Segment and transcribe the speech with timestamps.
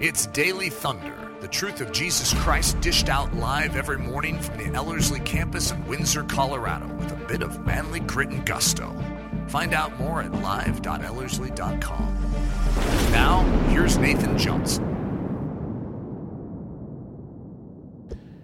[0.00, 4.72] It's Daily Thunder, the truth of Jesus Christ dished out live every morning from the
[4.72, 8.94] Ellerslie campus in Windsor, Colorado, with a bit of manly grit and gusto.
[9.48, 13.10] Find out more at live.ellerslie.com.
[13.10, 14.84] Now, here's Nathan Johnson.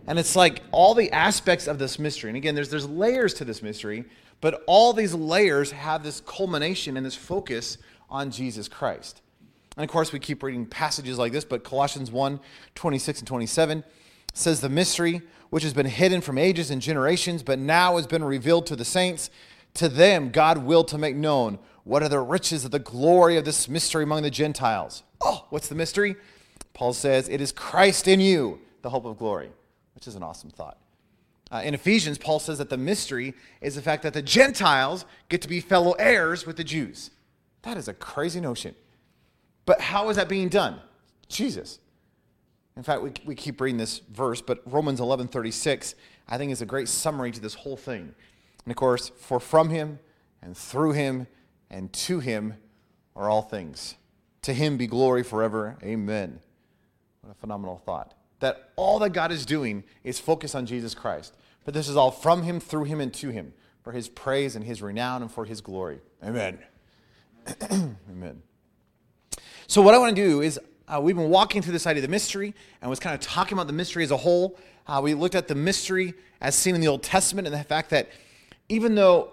[0.09, 2.31] And it's like all the aspects of this mystery.
[2.31, 4.07] And again, there's, there's layers to this mystery,
[4.41, 7.79] but all these layers have this culmination and this focus
[8.11, 9.21] on Jesus Christ.
[9.77, 12.41] And of course, we keep reading passages like this, but Colossians 1
[12.75, 13.85] 26 and 27
[14.33, 18.25] says, The mystery, which has been hidden from ages and generations, but now has been
[18.25, 19.31] revealed to the saints,
[19.75, 23.45] to them God willed to make known what are the riches of the glory of
[23.45, 25.03] this mystery among the Gentiles.
[25.21, 26.17] Oh, what's the mystery?
[26.73, 29.51] Paul says, It is Christ in you, the hope of glory,
[29.95, 30.79] which is an awesome thought.
[31.51, 35.43] Uh, in Ephesians, Paul says that the mystery is the fact that the Gentiles get
[35.43, 37.11] to be fellow heirs with the Jews.
[37.63, 38.75] That is a crazy notion.
[39.67, 40.81] But how is that being done?
[41.29, 41.79] Jesus.
[42.77, 45.95] In fact, we, we keep reading this verse, but Romans 11 36,
[46.29, 48.15] I think, is a great summary to this whole thing.
[48.65, 49.99] And of course, for from him
[50.43, 51.27] and through him
[51.71, 52.55] and to him
[53.15, 53.95] are all things.
[54.43, 55.77] To him be glory forever.
[55.83, 56.41] Amen.
[57.21, 58.15] What a phenomenal thought.
[58.41, 61.35] That all that God is doing is focus on Jesus Christ.
[61.65, 64.65] But this is all from him, through him, and to him for his praise and
[64.65, 66.01] his renown and for his glory.
[66.23, 66.59] Amen.
[67.71, 68.43] Amen.
[69.67, 72.09] So, what I want to do is, uh, we've been walking through this idea of
[72.09, 74.59] the mystery and was kind of talking about the mystery as a whole.
[74.87, 77.91] Uh, we looked at the mystery as seen in the Old Testament and the fact
[77.91, 78.11] that
[78.69, 79.31] even though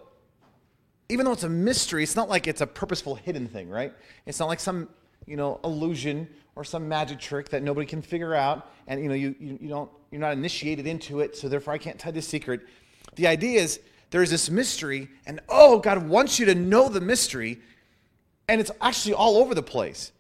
[1.10, 3.94] even though it's a mystery, it's not like it's a purposeful hidden thing, right?
[4.26, 4.88] It's not like some,
[5.26, 9.16] you know, illusion or some magic trick that nobody can figure out, and you know,
[9.16, 12.16] you, you, you don't, you're not initiated into it, so therefore I can't tell you
[12.16, 12.62] the secret.
[13.16, 17.60] The idea is there's this mystery, and oh, God wants you to know the mystery,
[18.48, 20.14] and it's actually all over the place.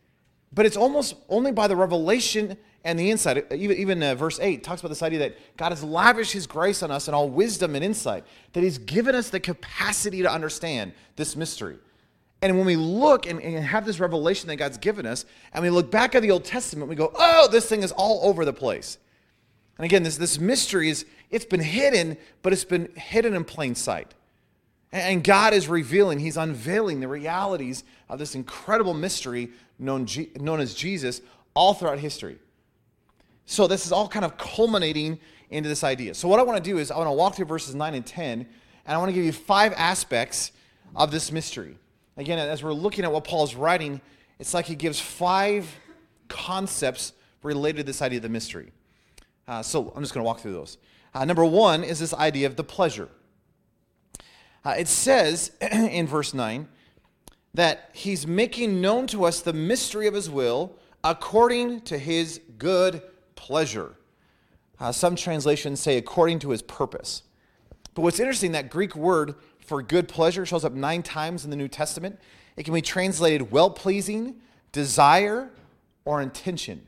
[0.53, 3.51] But it's almost only by the revelation and the insight.
[3.53, 6.83] Even, even uh, verse 8 talks about this idea that God has lavished his grace
[6.83, 10.93] on us and all wisdom and insight, that he's given us the capacity to understand
[11.15, 11.77] this mystery.
[12.41, 15.69] And when we look and, and have this revelation that God's given us, and we
[15.69, 18.53] look back at the Old Testament, we go, oh, this thing is all over the
[18.53, 18.97] place.
[19.77, 23.75] And again, this, this mystery is, it's been hidden, but it's been hidden in plain
[23.75, 24.13] sight.
[24.91, 30.07] And God is revealing, He's unveiling the realities of this incredible mystery known,
[30.39, 31.21] known as Jesus
[31.53, 32.37] all throughout history.
[33.45, 35.19] So this is all kind of culminating
[35.49, 36.13] into this idea.
[36.13, 38.05] So what I want to do is I want to walk through verses 9 and
[38.05, 38.39] 10,
[38.85, 40.51] and I want to give you five aspects
[40.95, 41.77] of this mystery.
[42.17, 44.01] Again, as we're looking at what Paul is writing,
[44.39, 45.69] it's like he gives five
[46.27, 47.13] concepts
[47.43, 48.71] related to this idea of the mystery.
[49.47, 50.77] Uh, so I'm just going to walk through those.
[51.13, 53.09] Uh, number one is this idea of the pleasure.
[54.63, 56.67] Uh, it says in verse 9
[57.53, 63.01] that he's making known to us the mystery of his will according to his good
[63.35, 63.95] pleasure.
[64.79, 67.23] Uh, some translations say according to his purpose.
[67.93, 71.55] But what's interesting, that Greek word for good pleasure shows up nine times in the
[71.55, 72.19] New Testament.
[72.55, 74.35] It can be translated well pleasing,
[74.71, 75.49] desire,
[76.05, 76.81] or intention.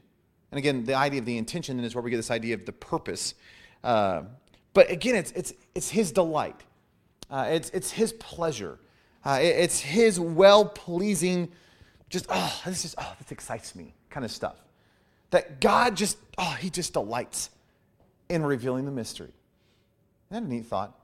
[0.51, 2.71] And again, the idea of the intention is where we get this idea of the
[2.71, 3.33] purpose.
[3.83, 4.23] Uh,
[4.73, 6.61] but again, it's, it's, it's his delight,
[7.33, 8.79] uh, it's, it's his pleasure,
[9.25, 11.51] uh, it, it's his well pleasing,
[12.09, 14.55] just, oh, this is, oh, this excites me kind of stuff
[15.33, 17.49] that God just, oh, he just delights
[18.29, 19.31] in revealing the mystery.
[20.29, 20.95] Isn't that a neat thought?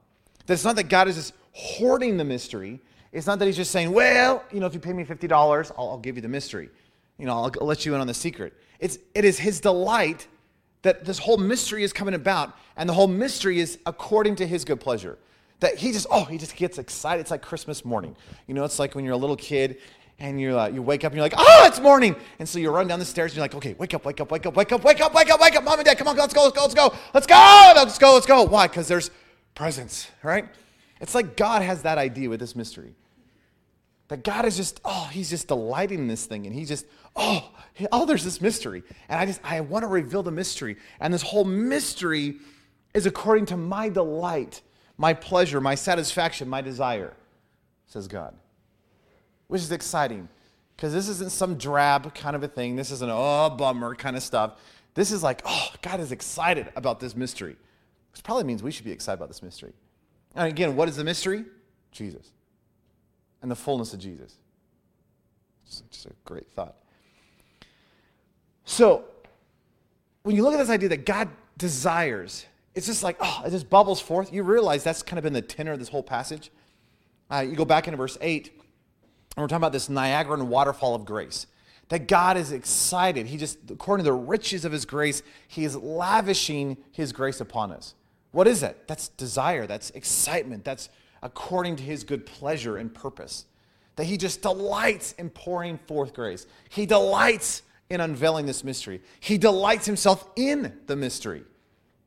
[0.45, 2.79] That it's not that God is just hoarding the mystery.
[3.11, 5.89] It's not that he's just saying, well, you know, if you pay me $50, I'll,
[5.89, 6.69] I'll give you the mystery.
[7.17, 8.53] You know, I'll, I'll let you in on the secret.
[8.79, 10.27] It's, it is his delight
[10.83, 14.63] that this whole mystery is coming about, and the whole mystery is according to his
[14.63, 15.17] good pleasure.
[15.59, 17.21] That he just, oh, he just gets excited.
[17.21, 18.15] It's like Christmas morning.
[18.47, 19.77] You know, it's like when you're a little kid
[20.19, 22.15] and you uh, you wake up and you're like, oh, it's morning.
[22.39, 24.31] And so you run down the stairs and you're like, okay, wake up, wake up,
[24.31, 26.15] wake up, wake up, wake up, wake up, wake up, mom and dad, come on,
[26.15, 28.43] let's go, let's go, let's go, let's go, let's go, let's go.
[28.43, 28.67] Why?
[28.67, 29.11] Because there's
[29.55, 30.45] presents, right?
[31.01, 32.95] It's like God has that idea with this mystery.
[34.09, 36.47] That God is just, oh, he's just delighting in this thing.
[36.47, 37.51] And he's just, oh,
[37.91, 38.83] oh, there's this mystery.
[39.07, 40.77] And I just, I want to reveal the mystery.
[40.99, 42.37] And this whole mystery
[42.93, 44.61] is according to my delight,
[44.99, 47.13] my pleasure, my satisfaction, my desire,
[47.87, 48.35] says God
[49.49, 50.29] which is exciting
[50.75, 52.77] because this isn't some drab kind of a thing.
[52.77, 54.53] This isn't, oh, bummer kind of stuff.
[54.93, 57.57] This is like, oh, God is excited about this mystery.
[58.13, 59.73] Which probably means we should be excited about this mystery.
[60.35, 61.43] And again, what is the mystery?
[61.91, 62.31] Jesus.
[63.41, 64.37] And the fullness of Jesus.
[65.65, 66.75] Just, just a great thought.
[68.65, 69.03] So,
[70.23, 72.45] when you look at this idea that God desires,
[72.79, 74.31] it's just like, oh, it just bubbles forth.
[74.31, 76.49] You realize that's kind of been the tenor of this whole passage.
[77.29, 78.61] Uh, you go back into verse 8, and
[79.35, 81.45] we're talking about this Niagaran waterfall of grace.
[81.89, 83.27] That God is excited.
[83.27, 87.73] He just, according to the riches of his grace, he is lavishing his grace upon
[87.73, 87.95] us.
[88.31, 88.87] What is that?
[88.87, 89.67] That's desire.
[89.67, 90.63] That's excitement.
[90.63, 90.87] That's
[91.21, 93.43] according to his good pleasure and purpose.
[93.97, 96.47] That he just delights in pouring forth grace.
[96.69, 99.01] He delights in unveiling this mystery.
[99.19, 101.43] He delights himself in the mystery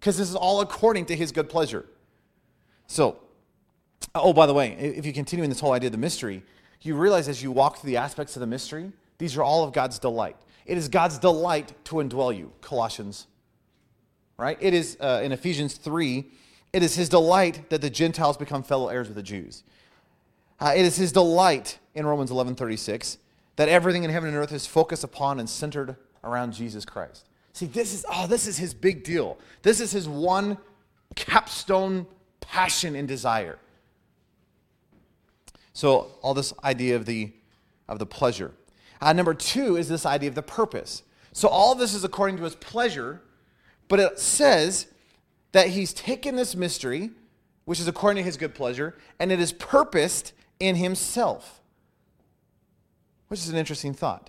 [0.03, 1.87] because this is all according to his good pleasure.
[2.89, 3.19] So,
[4.17, 6.43] oh, by the way, if you continue in this whole idea of the mystery,
[6.81, 9.73] you realize as you walk through the aspects of the mystery, these are all of
[9.73, 10.35] God's delight.
[10.67, 13.29] It is God's delight to indwell you, Colossians.
[14.37, 14.59] Right?
[14.61, 16.27] It is uh, in Ephesians 3,
[16.73, 19.63] it is his delight that the Gentiles become fellow heirs with the Jews.
[20.59, 23.19] Uh, it is his delight in Romans 11:36
[23.55, 25.95] that everything in heaven and earth is focused upon and centered
[26.25, 27.29] around Jesus Christ.
[27.53, 29.39] See, this is oh, this is his big deal.
[29.63, 30.59] This is his one
[31.15, 32.07] capstone
[32.41, 33.59] passion and desire.
[35.75, 37.33] So, all this idea of the
[37.89, 38.53] of the pleasure.
[39.01, 41.03] Uh, number two is this idea of the purpose.
[41.33, 43.23] So, all this is according to his pleasure,
[43.89, 44.87] but it says
[45.53, 47.11] that he's taken this mystery,
[47.65, 51.63] which is according to his good pleasure, and it is purposed in himself
[53.33, 54.29] which is an interesting thought.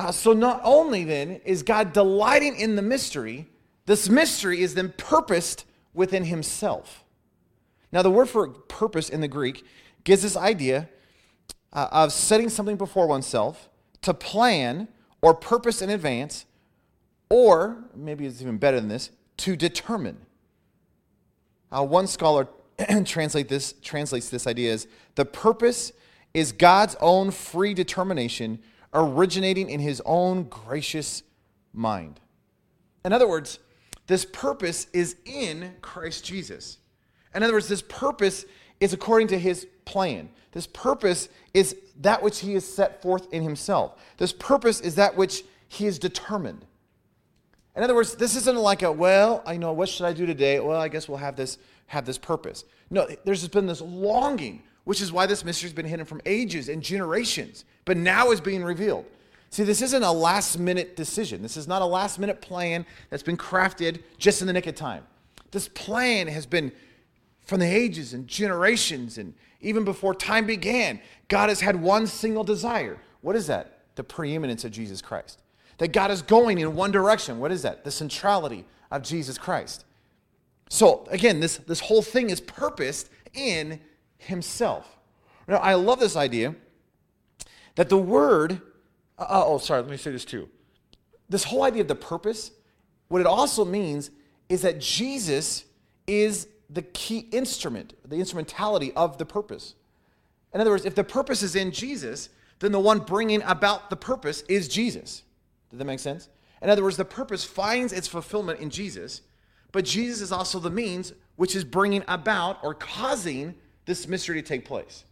[0.00, 3.46] Uh, so, not only then is God delighting in the mystery,
[3.84, 7.04] this mystery is then purposed within himself.
[7.92, 9.62] Now, the word for purpose in the Greek
[10.04, 10.88] gives this idea
[11.74, 13.68] uh, of setting something before oneself
[14.00, 14.88] to plan
[15.20, 16.46] or purpose in advance,
[17.28, 20.16] or maybe it's even better than this, to determine.
[21.70, 22.48] Uh, one scholar
[23.04, 24.86] translate this, translates this idea as
[25.16, 25.92] the purpose
[26.32, 28.60] is God's own free determination
[28.92, 31.22] originating in his own gracious
[31.72, 32.20] mind.
[33.04, 33.58] In other words,
[34.06, 36.78] this purpose is in Christ Jesus.
[37.34, 38.44] In other words, this purpose
[38.80, 40.30] is according to his plan.
[40.52, 44.00] This purpose is that which he has set forth in himself.
[44.16, 46.64] This purpose is that which he has determined.
[47.76, 50.58] In other words, this isn't like a, well, I know, what should I do today?
[50.58, 52.64] Well, I guess we'll have this, have this purpose.
[52.90, 56.68] No, there's been this longing which is why this mystery has been hidden from ages
[56.68, 59.04] and generations, but now is being revealed.
[59.50, 61.42] See, this isn't a last minute decision.
[61.42, 64.76] This is not a last minute plan that's been crafted just in the nick of
[64.76, 65.04] time.
[65.50, 66.70] This plan has been
[67.40, 72.44] from the ages and generations, and even before time began, God has had one single
[72.44, 72.96] desire.
[73.22, 73.80] What is that?
[73.96, 75.40] The preeminence of Jesus Christ.
[75.78, 77.40] That God is going in one direction.
[77.40, 77.82] What is that?
[77.82, 79.84] The centrality of Jesus Christ.
[80.68, 83.80] So, again, this, this whole thing is purposed in
[84.20, 84.96] himself.
[85.48, 86.54] Now, I love this idea
[87.74, 88.60] that the word,
[89.18, 90.48] uh, oh, sorry, let me say this too.
[91.28, 92.52] This whole idea of the purpose,
[93.08, 94.10] what it also means
[94.48, 95.64] is that Jesus
[96.06, 99.74] is the key instrument, the instrumentality of the purpose.
[100.52, 102.28] In other words, if the purpose is in Jesus,
[102.58, 105.22] then the one bringing about the purpose is Jesus.
[105.70, 106.28] Does that make sense?
[106.62, 109.22] In other words, the purpose finds its fulfillment in Jesus,
[109.72, 114.46] but Jesus is also the means which is bringing about or causing this mystery to
[114.46, 115.04] take place?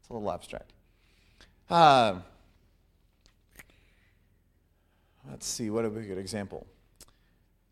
[0.00, 0.72] It's a little abstract.
[1.68, 2.16] Uh,
[5.30, 6.66] let's see, what would be a good example?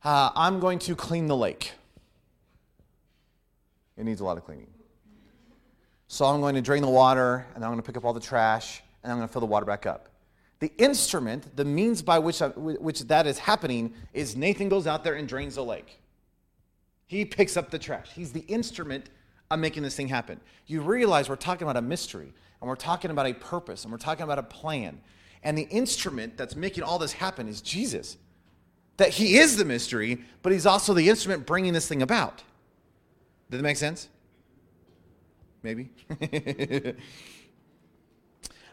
[0.05, 1.73] Uh, I'm going to clean the lake.
[3.97, 4.69] It needs a lot of cleaning.
[6.09, 8.21] So I'm going to drain the water, and I'm going to pick up all the
[8.21, 10.11] trash, and I'm going to fill the water back up.
[10.61, 15.03] The instrument, the means by which, I, which that is happening, is Nathan goes out
[15.03, 16.01] there and drains the lake.
[17.07, 18.11] He picks up the trash.
[18.15, 19.11] He's the instrument
[19.51, 20.41] of making this thing happen.
[20.67, 23.99] You realize we're talking about a mystery, and we're talking about a purpose, and we're
[23.99, 25.01] talking about a plan.
[25.43, 28.17] And the instrument that's making all this happen is Jesus.
[28.97, 32.39] That he is the mystery, but he's also the instrument bringing this thing about.
[33.51, 34.09] Does that make sense?
[35.63, 35.91] Maybe.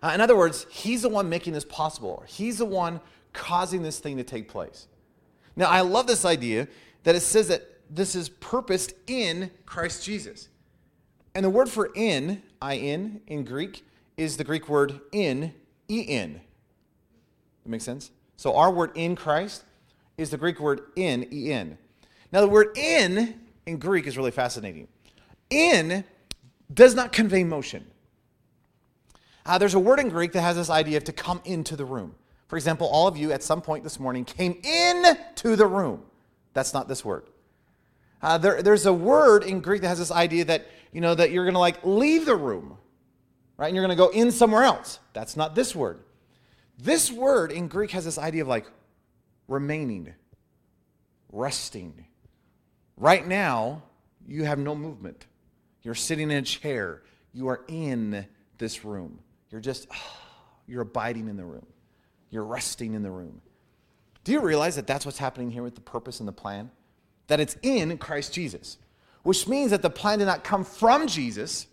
[0.01, 2.23] uh, in other words, he's the one making this possible.
[2.25, 2.99] He's the one
[3.33, 4.87] causing this thing to take place.
[5.55, 6.67] Now, I love this idea
[7.03, 10.49] that it says that this is purposed in Christ Jesus.
[11.35, 13.85] And the word for in, in, in Greek,
[14.17, 15.53] is the Greek word in,
[15.89, 16.41] en.
[17.63, 18.11] That makes sense?
[18.37, 19.63] So our word in Christ
[20.17, 21.77] is the Greek word in, en.
[22.31, 24.87] Now the word in in Greek is really fascinating.
[25.49, 26.03] In
[26.73, 27.85] does not convey motion.
[29.45, 31.85] Uh, there's a word in Greek that has this idea of to come into the
[31.85, 32.15] room.
[32.47, 36.03] For example, all of you at some point this morning came into the room.
[36.53, 37.23] That's not this word.
[38.23, 41.31] Uh, there, there's a word in Greek that has this idea that, you know, that
[41.31, 42.77] you're going to like leave the room,
[43.57, 43.67] right?
[43.67, 44.99] And you're going to go in somewhere else.
[45.11, 45.99] That's not this word.
[46.79, 48.65] This word in Greek has this idea of like
[49.49, 50.13] remaining,
[51.33, 52.05] resting.
[52.95, 53.83] Right now,
[54.25, 55.25] you have no movement.
[55.81, 57.01] You're sitting in a chair.
[57.33, 58.25] You are in
[58.57, 59.19] this room.
[59.49, 59.89] You're just,
[60.65, 61.67] you're abiding in the room.
[62.29, 63.41] You're resting in the room.
[64.23, 66.71] Do you realize that that's what's happening here with the purpose and the plan?
[67.27, 68.77] That it's in Christ Jesus,
[69.23, 71.67] which means that the plan did not come from Jesus.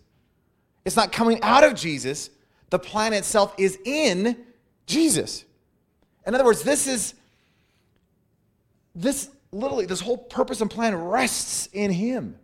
[0.85, 2.29] It's not coming out of Jesus.
[2.69, 4.37] The plan itself is in
[4.85, 5.45] Jesus.
[6.25, 7.13] In other words, this is,
[8.95, 12.37] this literally, this whole purpose and plan rests in Him.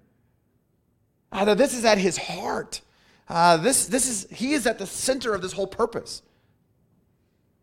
[1.31, 2.81] Uh, this is at His heart.
[3.29, 6.21] Uh, this, this is, He is at the center of this whole purpose.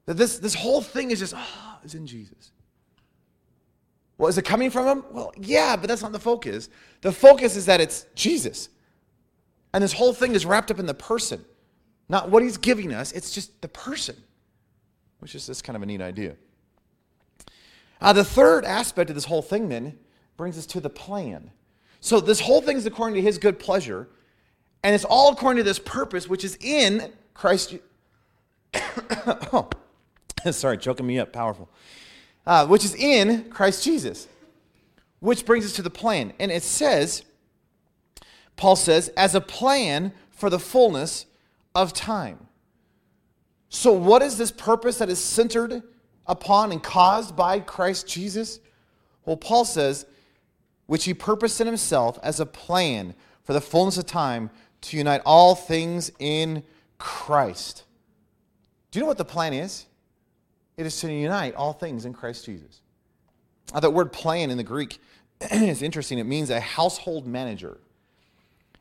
[0.07, 2.51] That this, this whole thing is just, ah, oh, is in Jesus.
[4.25, 5.05] Well, is it coming from him?
[5.11, 6.71] Well, yeah, but that's not the focus.
[7.03, 8.71] The focus is that it's Jesus.
[9.75, 11.45] And this whole thing is wrapped up in the person,
[12.09, 14.17] not what he's giving us, it's just the person,
[15.19, 16.37] which is just kind of a neat idea.
[18.01, 19.99] Uh, the third aspect of this whole thing then
[20.39, 21.51] brings us to the plan.
[22.01, 24.09] So this whole thing is according to his good pleasure,
[24.83, 27.75] and it's all according to this purpose, which is in Christ.
[28.75, 29.69] oh,
[30.51, 31.69] sorry, choking me up, powerful.
[32.47, 34.29] Uh, which is in Christ Jesus.
[35.21, 36.33] Which brings us to the plan.
[36.39, 37.25] And it says,
[38.57, 41.27] Paul says, as a plan for the fullness
[41.75, 42.49] of time.
[43.69, 45.83] So, what is this purpose that is centered
[46.27, 48.61] upon and caused by Christ Jesus?
[49.25, 50.07] Well, Paul says,
[50.87, 54.51] which he purposed in himself as a plan for the fullness of time
[54.83, 56.63] to unite all things in
[56.99, 57.85] Christ.
[58.91, 59.87] Do you know what the plan is?
[60.77, 62.81] It is to unite all things in Christ Jesus.
[63.73, 65.01] Now, that word plan in the Greek
[65.41, 66.19] is interesting.
[66.19, 67.79] It means a household manager.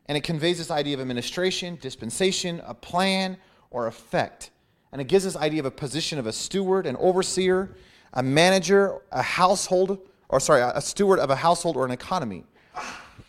[0.06, 3.38] And it conveys this idea of administration, dispensation, a plan,
[3.70, 4.50] or effect.
[4.92, 7.74] And it gives this idea of a position of a steward, an overseer,
[8.12, 9.98] a manager, a household,
[10.28, 12.44] or sorry, a steward of a household or an economy.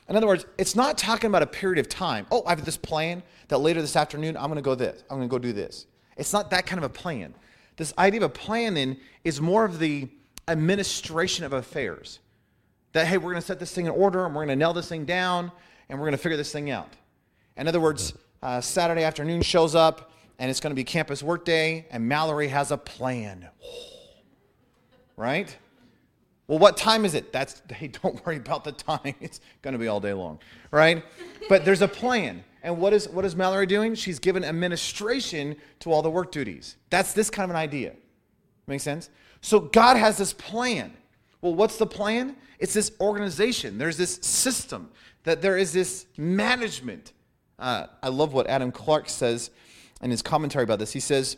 [0.07, 2.27] In other words, it's not talking about a period of time.
[2.31, 5.03] Oh, I have this plan that later this afternoon I'm going to go this.
[5.09, 5.87] I'm going to go do this.
[6.17, 7.33] It's not that kind of a plan.
[7.77, 10.07] This idea of a plan then is more of the
[10.47, 12.19] administration of affairs.
[12.93, 14.73] That hey, we're going to set this thing in order and we're going to nail
[14.73, 15.51] this thing down
[15.89, 16.93] and we're going to figure this thing out.
[17.57, 21.45] In other words, uh, Saturday afternoon shows up and it's going to be campus work
[21.45, 23.47] day, and Mallory has a plan.
[25.17, 25.55] right?
[26.47, 27.31] Well, what time is it?
[27.31, 29.15] That's hey, don't worry about the time.
[29.21, 30.39] It's going to be all day long,
[30.71, 31.03] right?
[31.49, 32.43] But there's a plan.
[32.65, 33.93] And what is what is Mallory doing?
[33.93, 36.77] She's given administration to all the work duties.
[36.89, 37.93] That's this kind of an idea.
[38.65, 39.11] Make sense?
[39.41, 40.91] So God has this plan.
[41.41, 42.35] Well, what's the plan?
[42.57, 43.77] It's this organization.
[43.77, 44.89] There's this system.
[45.25, 47.13] That there is this management.
[47.59, 49.51] Uh, I love what Adam Clarke says
[50.01, 50.91] in his commentary about this.
[50.91, 51.37] He says,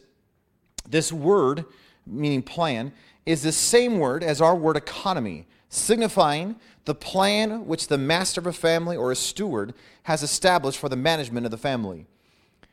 [0.87, 1.65] This word,
[2.05, 2.93] meaning plan,
[3.25, 6.55] is the same word as our word economy, signifying
[6.85, 10.95] the plan which the master of a family or a steward has established for the
[10.95, 12.05] management of the family.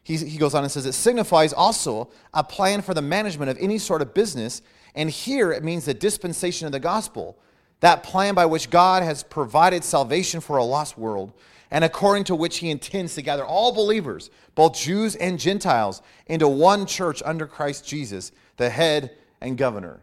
[0.02, 3.58] He, he goes on and says, It signifies also a plan for the management of
[3.58, 4.62] any sort of business,
[4.94, 7.38] and here it means the dispensation of the gospel,
[7.80, 11.32] that plan by which God has provided salvation for a lost world
[11.74, 16.46] and according to which he intends to gather all believers, both Jews and Gentiles, into
[16.46, 19.10] one church under Christ Jesus, the head
[19.40, 20.00] and governor.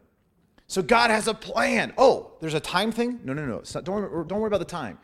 [0.71, 1.91] So God has a plan.
[1.97, 3.19] Oh, there's a time thing?
[3.25, 3.61] No, no, no.
[3.73, 4.97] Not, don't, worry, don't worry about the time.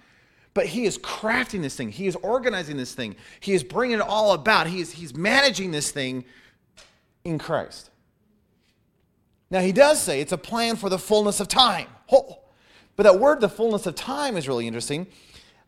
[0.54, 1.92] But he is crafting this thing.
[1.92, 3.18] He is organizing this thing.
[3.42, 4.68] He is bringing it all about.
[4.68, 6.24] He is, he's managing this thing
[7.26, 7.90] in Christ.
[9.52, 11.88] Now, he does say it's a plan for the fullness of time.
[12.12, 12.40] Oh,
[12.96, 15.08] but that word, the fullness of time, is really interesting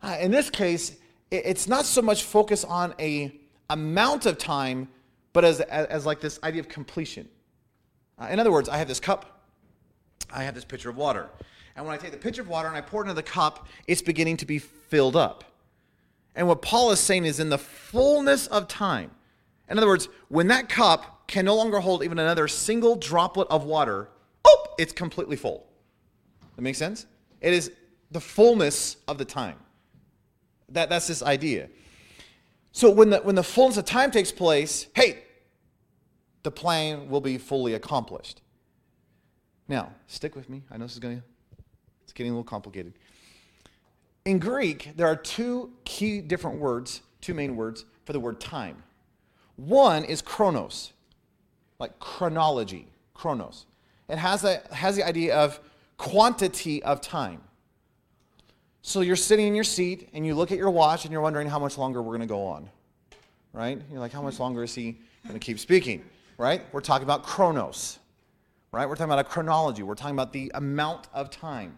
[0.02, 0.92] uh, in this case,
[1.30, 3.38] it, it's not so much focus on a
[3.68, 4.88] amount of time,
[5.32, 7.28] but as, as, as like this idea of completion.
[8.18, 9.39] Uh, in other words, I have this cup,
[10.32, 11.28] I have this pitcher of water.
[11.76, 13.66] And when I take the pitcher of water and I pour it into the cup,
[13.86, 15.44] it's beginning to be filled up.
[16.34, 19.10] And what Paul is saying is in the fullness of time.
[19.68, 23.64] In other words, when that cup can no longer hold even another single droplet of
[23.64, 24.08] water,
[24.44, 25.66] oh, it's completely full.
[26.56, 27.06] That makes sense?
[27.40, 27.72] It is
[28.10, 29.56] the fullness of the time.
[30.70, 31.68] That, that's this idea.
[32.72, 35.22] So when the, when the fullness of time takes place, hey,
[36.42, 38.40] the plan will be fully accomplished.
[39.70, 40.64] Now, stick with me.
[40.68, 41.22] I know this is going to,
[42.02, 42.92] it's getting a little complicated.
[44.24, 48.82] In Greek, there are two key different words, two main words for the word time.
[49.54, 50.92] One is chronos,
[51.78, 53.66] like chronology, chronos.
[54.08, 55.60] It has, a, has the idea of
[55.98, 57.40] quantity of time.
[58.82, 61.46] So you're sitting in your seat and you look at your watch and you're wondering
[61.46, 62.68] how much longer we're going to go on.
[63.52, 63.80] Right?
[63.88, 64.98] You're like, how much longer is he
[65.28, 66.02] going to keep speaking?
[66.38, 66.62] Right?
[66.72, 67.99] We're talking about chronos.
[68.72, 68.88] Right?
[68.88, 69.82] We're talking about a chronology.
[69.82, 71.76] We're talking about the amount of time.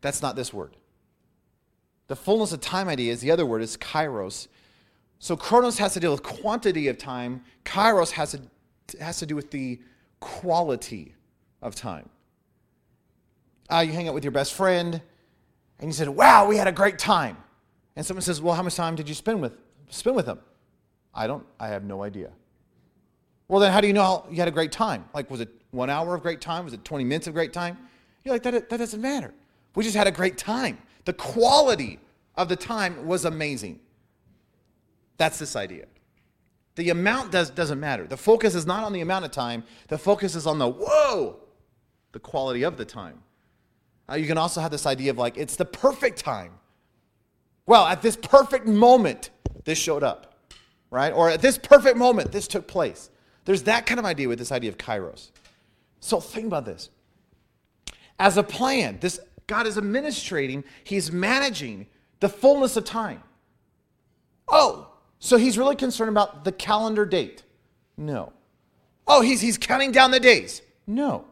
[0.00, 0.76] That's not this word.
[2.08, 4.48] The fullness of time idea is the other word is kairos,
[5.18, 9.36] So chronos has to deal with quantity of time, kairos has to, has to do
[9.36, 9.80] with the
[10.18, 11.14] quality
[11.62, 12.08] of time.
[13.70, 15.00] Uh, you hang out with your best friend,
[15.78, 17.36] and you said, Wow, we had a great time.
[17.94, 19.56] And someone says, Well, how much time did you spend with,
[19.88, 20.40] spend with them?
[21.14, 22.30] I don't, I have no idea.
[23.46, 25.04] Well, then how do you know how you had a great time?
[25.14, 26.64] Like, was it one hour of great time?
[26.64, 27.78] Was it 20 minutes of great time?
[28.24, 29.32] You're like, that, that doesn't matter.
[29.74, 30.78] We just had a great time.
[31.04, 31.98] The quality
[32.36, 33.80] of the time was amazing.
[35.16, 35.86] That's this idea.
[36.76, 38.06] The amount does, doesn't matter.
[38.06, 41.36] The focus is not on the amount of time, the focus is on the whoa,
[42.12, 43.22] the quality of the time.
[44.10, 46.52] Uh, you can also have this idea of like, it's the perfect time.
[47.66, 49.30] Well, at this perfect moment,
[49.64, 50.34] this showed up,
[50.90, 51.12] right?
[51.12, 53.10] Or at this perfect moment, this took place.
[53.44, 55.30] There's that kind of idea with this idea of kairos.
[56.00, 56.88] So think about this.
[58.18, 61.86] As a plan, this God is administrating, He's managing
[62.20, 63.22] the fullness of time.
[64.48, 64.88] Oh,
[65.18, 67.42] so He's really concerned about the calendar date?
[67.96, 68.32] No.
[69.06, 70.62] Oh, He's, he's counting down the days?
[70.86, 71.24] No.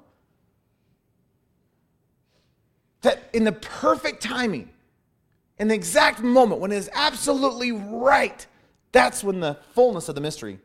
[3.02, 4.70] That in the perfect timing,
[5.58, 8.46] in the exact moment when it is absolutely right,
[8.92, 10.58] that's when the fullness of the mystery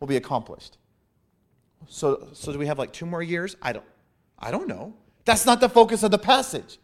[0.00, 0.78] will be accomplished.
[1.88, 3.56] So, so do we have like two more years?
[3.62, 3.84] I don't,
[4.38, 4.94] I don't know.
[5.24, 6.78] That's not the focus of the passage.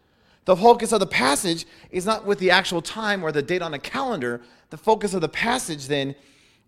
[0.45, 3.73] The focus of the passage is not with the actual time or the date on
[3.73, 4.41] a calendar.
[4.69, 6.15] The focus of the passage then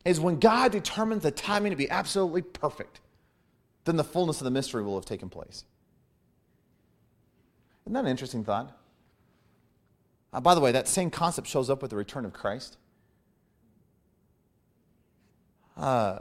[0.06, 3.02] is when God determines the timing to be absolutely perfect,
[3.84, 5.66] then the fullness of the mystery will have taken place.
[7.86, 8.72] Isn't that an interesting thought?
[10.32, 12.78] Uh, by the way, that same concept shows up with the return of Christ.
[15.78, 16.20] Uh,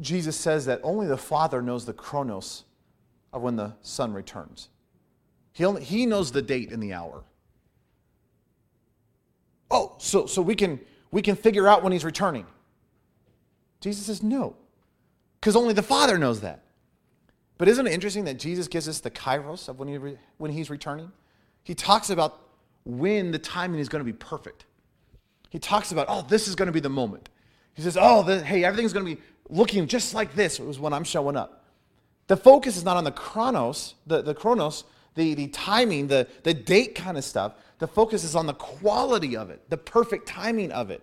[0.00, 2.64] Jesus says that only the Father knows the chronos
[3.32, 4.68] of when the Son returns.
[5.52, 7.24] He, only, he knows the date and the hour.
[9.70, 12.46] Oh, so, so we, can, we can figure out when he's returning.
[13.80, 14.56] Jesus says no,
[15.40, 16.62] because only the Father knows that.
[17.58, 20.50] But isn't it interesting that Jesus gives us the kairos of when, he re, when
[20.50, 21.10] he's returning?
[21.62, 22.40] He talks about
[22.84, 24.66] when the timing is going to be perfect.
[25.48, 27.28] He talks about, oh, this is going to be the moment.
[27.76, 30.92] He says, oh, the, hey, everything's going to be looking just like this was when
[30.92, 31.64] I'm showing up.
[32.26, 34.84] The focus is not on the chronos, the, the chronos,
[35.14, 37.52] the, the timing, the, the date kind of stuff.
[37.78, 41.02] The focus is on the quality of it, the perfect timing of it,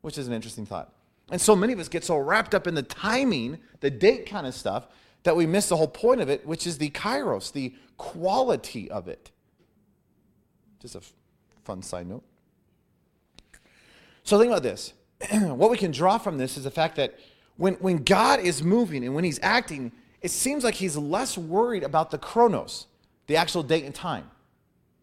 [0.00, 0.92] which is an interesting thought.
[1.30, 4.46] And so many of us get so wrapped up in the timing, the date kind
[4.46, 4.86] of stuff,
[5.24, 9.08] that we miss the whole point of it, which is the kairos, the quality of
[9.08, 9.30] it.
[10.80, 11.12] Just a f-
[11.64, 12.24] fun side note.
[14.24, 14.94] So think about this.
[15.32, 17.18] what we can draw from this is the fact that
[17.56, 21.82] when, when God is moving and when he's acting, it seems like he's less worried
[21.82, 22.86] about the chronos,
[23.26, 24.30] the actual date and time,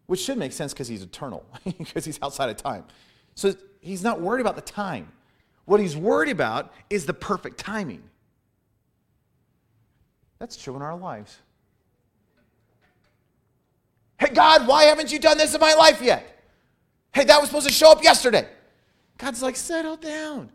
[0.06, 2.84] which should make sense because he's eternal, because he's outside of time.
[3.34, 5.12] So he's not worried about the time.
[5.64, 8.02] What he's worried about is the perfect timing.
[10.38, 11.38] That's true in our lives.
[14.18, 16.26] Hey, God, why haven't you done this in my life yet?
[17.12, 18.46] Hey, that was supposed to show up yesterday.
[19.20, 20.50] God's like, settle down.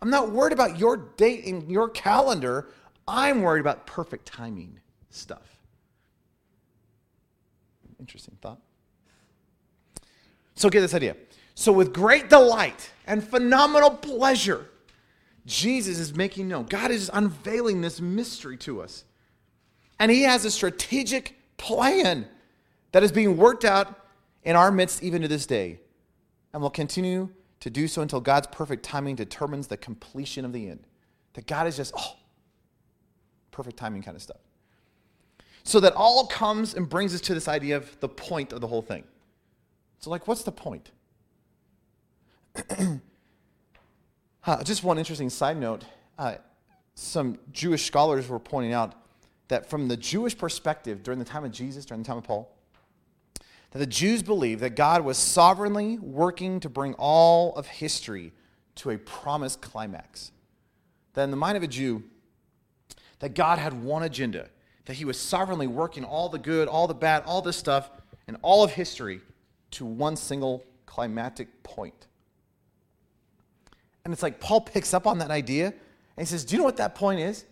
[0.00, 2.68] I'm not worried about your date in your calendar.
[3.08, 5.58] I'm worried about perfect timing stuff.
[7.98, 8.60] Interesting thought.
[10.56, 11.16] So get this idea.
[11.54, 14.66] So, with great delight and phenomenal pleasure,
[15.46, 16.64] Jesus is making known.
[16.66, 19.04] God is unveiling this mystery to us.
[19.98, 22.26] And He has a strategic plan
[22.92, 24.06] that is being worked out
[24.42, 25.80] in our midst even to this day
[26.52, 27.28] and will continue
[27.60, 30.86] to do so until God's perfect timing determines the completion of the end.
[31.34, 32.16] That God is just, oh,
[33.50, 34.40] perfect timing kind of stuff.
[35.62, 38.66] So that all comes and brings us to this idea of the point of the
[38.66, 39.04] whole thing.
[39.98, 40.90] So, like, what's the point?
[44.40, 45.84] huh, just one interesting side note.
[46.18, 46.36] Uh,
[46.94, 48.94] some Jewish scholars were pointing out
[49.48, 52.50] that from the Jewish perspective, during the time of Jesus, during the time of Paul,
[53.70, 58.32] that the Jews believed that God was sovereignly working to bring all of history
[58.76, 60.32] to a promised climax.
[61.14, 62.02] That in the mind of a Jew,
[63.20, 64.48] that God had one agenda,
[64.86, 67.90] that he was sovereignly working all the good, all the bad, all this stuff,
[68.26, 69.20] and all of history
[69.72, 72.06] to one single climatic point.
[74.04, 75.74] And it's like Paul picks up on that idea and
[76.16, 77.44] he says, Do you know what that point is?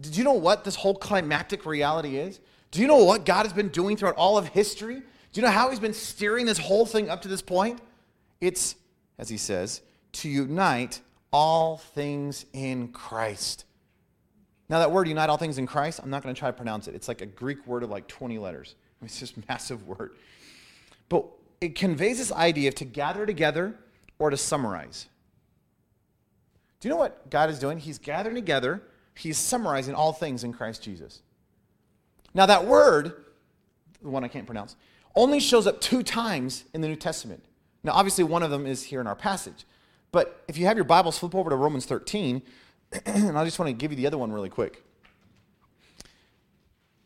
[0.00, 2.40] Do you know what this whole climactic reality is?
[2.70, 5.02] Do you know what God has been doing throughout all of history?
[5.32, 7.80] Do you know how he's been steering this whole thing up to this point?
[8.40, 8.76] It's,
[9.18, 9.80] as he says,
[10.12, 11.00] to unite
[11.32, 13.64] all things in Christ.
[14.68, 16.86] Now, that word, unite all things in Christ, I'm not going to try to pronounce
[16.88, 16.94] it.
[16.94, 18.74] It's like a Greek word of like 20 letters.
[19.04, 20.14] It's a massive word.
[21.08, 21.26] But
[21.60, 23.74] it conveys this idea of to gather together
[24.20, 25.08] or to summarize.
[26.78, 27.78] Do you know what God is doing?
[27.78, 28.82] He's gathering together,
[29.14, 31.22] He's summarizing all things in Christ Jesus.
[32.32, 33.24] Now, that word,
[34.00, 34.76] the one I can't pronounce,
[35.14, 37.44] only shows up two times in the New Testament.
[37.84, 39.64] Now, obviously, one of them is here in our passage.
[40.12, 42.42] But if you have your Bibles, flip over to Romans 13,
[43.06, 44.82] and I just want to give you the other one really quick.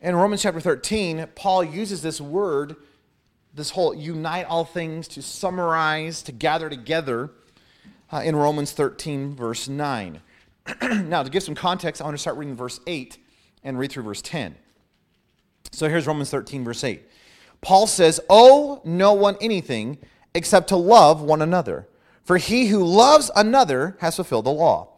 [0.01, 2.75] In Romans chapter 13, Paul uses this word,
[3.53, 7.31] this whole unite all things, to summarize, to gather together
[8.11, 10.21] uh, in Romans 13, verse 9.
[10.81, 13.17] now, to give some context, I want to start reading verse 8
[13.63, 14.55] and read through verse 10.
[15.71, 17.01] So here's Romans 13, verse 8.
[17.61, 19.97] Paul says, Owe no one anything
[20.33, 21.87] except to love one another.
[22.23, 24.89] For he who loves another has fulfilled the law.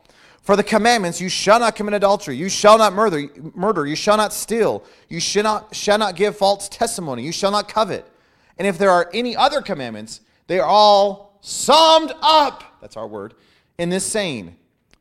[0.41, 4.17] For the commandments, you shall not commit adultery, you shall not murder, murder, you shall
[4.17, 8.09] not steal, you shall not, shall not give false testimony, you shall not covet.
[8.57, 13.35] And if there are any other commandments, they are all summed up, that's our word,
[13.77, 14.55] in this saying,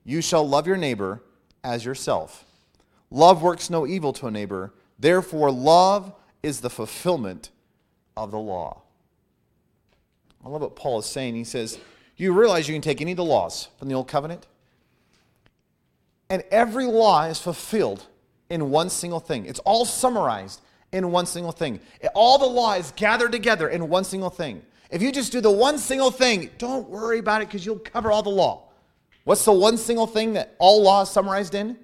[0.05, 1.23] you shall love your neighbor
[1.65, 2.45] as yourself.
[3.11, 6.13] Love works no evil to a neighbor, therefore, love
[6.49, 7.51] is the fulfillment
[8.17, 8.83] of the law.
[10.45, 11.37] I love what Paul is saying.
[11.37, 11.79] He says,
[12.17, 14.47] You realize you can take any of the laws from the Old Covenant,
[16.31, 18.07] and every law is fulfilled
[18.51, 19.47] in one single thing.
[19.47, 21.81] It's all summarized in one single thing.
[22.15, 24.63] All the law is gathered together in one single thing.
[24.91, 28.11] If you just do the one single thing, don't worry about it because you'll cover
[28.11, 28.69] all the law.
[29.25, 31.77] What's the one single thing that all law is summarized in?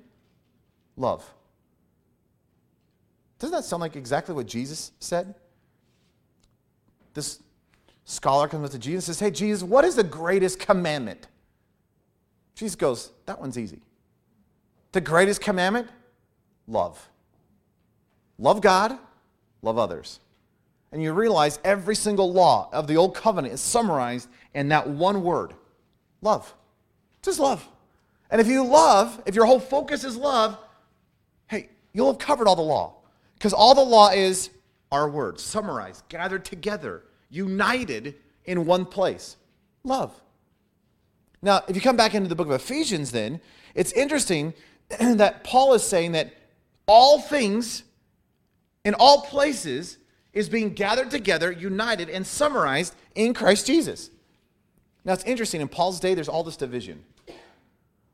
[0.96, 1.29] Love.
[3.44, 5.35] Doesn't that sound like exactly what Jesus said?
[7.12, 7.42] This
[8.07, 11.26] scholar comes up to Jesus and says, Hey, Jesus, what is the greatest commandment?
[12.54, 13.83] Jesus goes, That one's easy.
[14.92, 15.88] The greatest commandment?
[16.66, 17.07] Love.
[18.38, 18.96] Love God,
[19.61, 20.20] love others.
[20.90, 25.22] And you realize every single law of the Old Covenant is summarized in that one
[25.22, 25.52] word
[26.22, 26.54] love.
[27.20, 27.68] Just love.
[28.30, 30.57] And if you love, if your whole focus is love,
[31.48, 33.02] hey, you'll have covered all the law.
[33.35, 34.51] Because all the law is
[34.92, 39.37] our words, summarized, gathered together, united in one place
[39.83, 40.12] love.
[41.42, 43.40] Now, if you come back into the book of Ephesians, then,
[43.75, 44.55] it's interesting
[44.99, 46.33] that Paul is saying that
[46.87, 47.83] all things
[48.85, 49.99] in all places
[50.33, 54.11] is being gathered together, united, and summarized in Christ Jesus.
[55.05, 55.61] Now, it's interesting.
[55.61, 57.05] In Paul's day, there's all this division,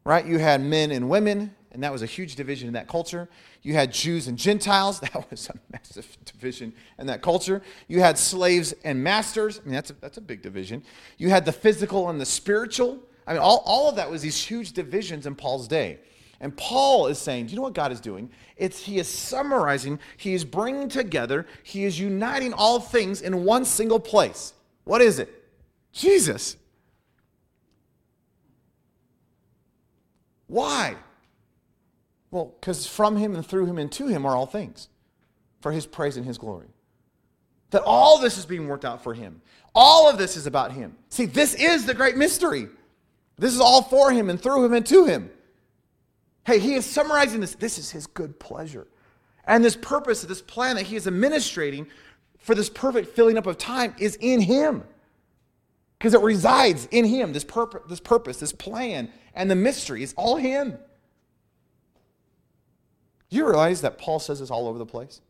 [0.04, 0.26] right?
[0.26, 3.28] You had men and women, and that was a huge division in that culture.
[3.62, 7.62] You had Jews and Gentiles, that was a massive division in that culture.
[7.88, 10.82] You had slaves and masters, I mean, that's a, that's a big division.
[11.18, 12.98] You had the physical and the spiritual.
[13.26, 16.00] I mean, all, all of that was these huge divisions in Paul's day.
[16.40, 18.30] And Paul is saying, do you know what God is doing?
[18.56, 23.64] It's he is summarizing, he is bringing together, he is uniting all things in one
[23.64, 24.54] single place.
[24.84, 25.28] What is it?
[25.92, 26.56] Jesus.
[30.46, 30.96] Why?
[32.30, 34.88] Well, because from him and through him and to him are all things
[35.60, 36.68] for his praise and his glory.
[37.70, 39.42] That all this is being worked out for him.
[39.74, 40.96] All of this is about him.
[41.08, 42.68] See, this is the great mystery.
[43.38, 45.30] This is all for him and through him and to him.
[46.44, 47.54] Hey, he is summarizing this.
[47.54, 48.86] This is his good pleasure.
[49.44, 51.86] And this purpose, this plan that he is administrating
[52.38, 54.84] for this perfect filling up of time is in him.
[55.98, 57.46] Because it resides in him, this,
[57.88, 60.78] this purpose, this plan, and the mystery is all him.
[63.30, 65.20] Do you realize that Paul says this all over the place?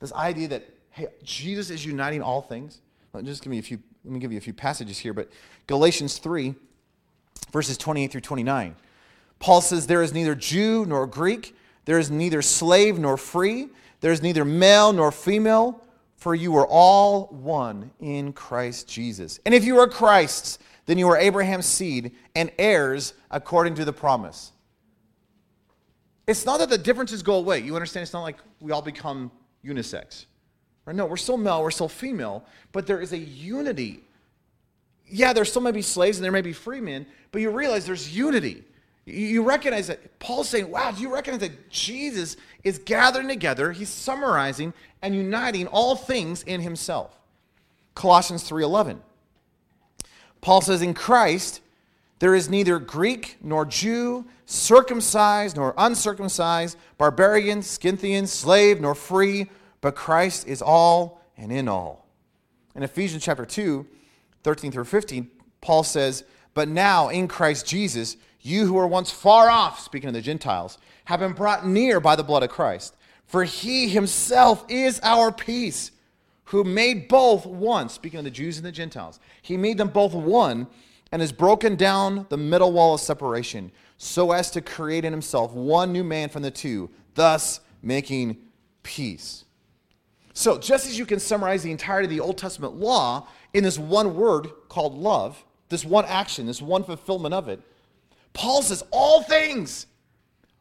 [0.00, 2.80] This idea that, hey, Jesus is uniting all things.
[3.12, 5.14] Let me just give me a few, let me give you a few passages here,
[5.14, 5.30] but
[5.68, 6.54] Galatians 3,
[7.52, 8.74] verses 28 through 29.
[9.38, 13.68] Paul says, There is neither Jew nor Greek, there is neither slave nor free,
[14.00, 15.80] there is neither male nor female,
[16.16, 19.38] for you are all one in Christ Jesus.
[19.46, 23.92] And if you are Christ's, then you are Abraham's seed and heirs according to the
[23.92, 24.52] promise.
[26.32, 27.60] It's not that the differences go away.
[27.60, 28.02] You understand?
[28.02, 29.30] It's not like we all become
[29.64, 30.24] unisex.
[30.86, 30.96] Right?
[30.96, 34.02] No, we're still male, we're still female, but there is a unity.
[35.06, 37.86] Yeah, there still may be slaves and there may be free men, but you realize
[37.86, 38.64] there's unity.
[39.04, 43.88] You recognize that Paul's saying, wow, do you recognize that Jesus is gathering together, he's
[43.88, 47.18] summarizing and uniting all things in himself.
[47.94, 49.00] Colossians 3:11.
[50.40, 51.60] Paul says in Christ
[52.22, 59.96] there is neither Greek nor Jew, circumcised nor uncircumcised, barbarian, Scythian, slave nor free, but
[59.96, 62.06] Christ is all and in all.
[62.76, 63.84] In Ephesians chapter 2,
[64.44, 65.28] 13 through 15,
[65.60, 66.22] Paul says,
[66.54, 70.78] But now in Christ Jesus, you who were once far off, speaking of the Gentiles,
[71.06, 72.94] have been brought near by the blood of Christ.
[73.26, 75.90] For he himself is our peace,
[76.44, 79.18] who made both one, speaking of the Jews and the Gentiles.
[79.42, 80.68] He made them both one
[81.12, 85.52] and has broken down the middle wall of separation so as to create in himself
[85.52, 88.38] one new man from the two, thus making
[88.82, 89.44] peace.
[90.32, 93.78] So, just as you can summarize the entirety of the Old Testament law in this
[93.78, 97.60] one word called love, this one action, this one fulfillment of it,
[98.32, 99.86] Paul says all things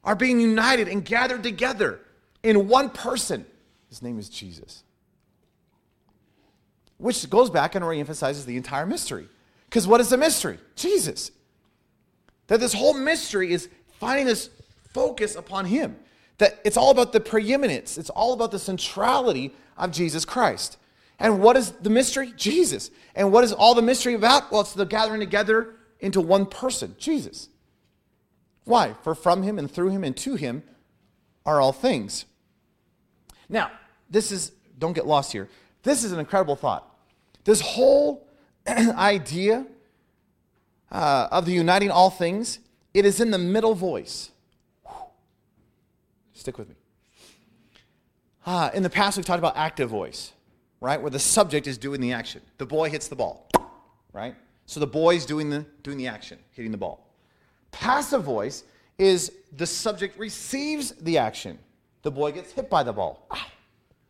[0.04, 2.02] are being united and gathered together
[2.44, 3.46] in one person.
[3.88, 4.84] His name is Jesus.
[6.98, 9.28] Which goes back and reemphasizes the entire mystery.
[9.72, 10.60] Because what is the mystery?
[10.76, 11.32] Jesus.
[12.48, 14.50] That this whole mystery is finding this
[14.90, 15.96] focus upon Him.
[16.40, 20.78] That it's all about the preeminence, it's all about the centrality of Jesus Christ.
[21.20, 22.34] And what is the mystery?
[22.36, 22.92] Jesus.
[23.16, 24.52] And what is all the mystery about?
[24.52, 27.48] Well, it's the gathering together into one person, Jesus.
[28.66, 28.96] Why?
[29.04, 30.64] For from him and through him and to him
[31.46, 32.26] are all things.
[33.48, 33.72] Now,
[34.10, 35.48] this is, don't get lost here.
[35.84, 36.88] This is an incredible thought.
[37.46, 38.28] This whole
[38.68, 39.66] idea
[40.92, 42.60] uh, of the uniting all things,
[42.94, 44.32] it is in the middle voice.
[46.34, 46.76] Stick with me.
[48.46, 50.34] Uh, in the past, we've talked about active voice,
[50.80, 51.00] right?
[51.00, 52.42] Where the subject is doing the action.
[52.58, 53.48] The boy hits the ball,
[54.14, 54.36] right?
[54.66, 57.08] So the boy's doing the, doing the action, hitting the ball.
[57.72, 58.64] Passive voice
[58.98, 61.60] is the subject receives the action.
[62.02, 63.28] The boy gets hit by the ball,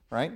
[0.10, 0.32] right?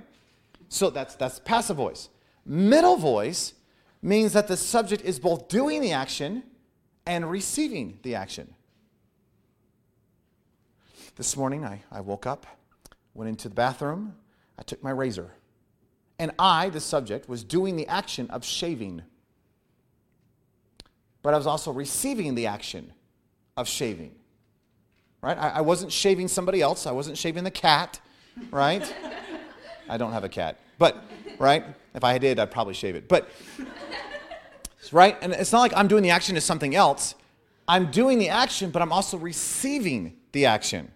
[0.68, 2.08] So that's, that's passive voice.
[2.44, 3.54] Middle voice
[4.02, 6.42] means that the subject is both doing the action
[7.06, 8.54] and receiving the action.
[11.16, 12.46] This morning, I, I woke up,
[13.14, 14.14] went into the bathroom,
[14.58, 15.32] I took my razor,
[16.18, 19.02] and I, the subject, was doing the action of shaving.
[21.22, 22.92] But I was also receiving the action
[23.56, 24.14] of shaving.
[25.22, 25.36] Right?
[25.38, 26.86] I, I wasn't shaving somebody else.
[26.86, 28.00] I wasn't shaving the cat,
[28.50, 28.94] right?
[29.88, 30.58] I don't have a cat.
[30.78, 31.02] But,
[31.38, 31.64] right?
[31.96, 33.08] If I did, I'd probably shave it.
[33.08, 33.28] But,
[34.92, 35.16] right?
[35.22, 37.14] And it's not like I'm doing the action to something else.
[37.66, 40.92] I'm doing the action, but I'm also receiving the action.